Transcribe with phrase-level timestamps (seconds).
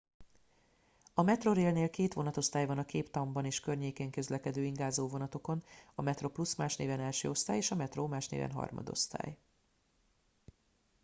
[1.13, 5.63] a metrorailnél két vonatosztály van a cape townban és környékén közlekedő ingázó vonatokon:
[5.95, 9.37] a metroplus más néven első osztály és a metro más néven harmadosztály